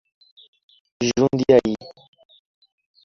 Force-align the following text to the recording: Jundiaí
Jundiaí 1.07 1.75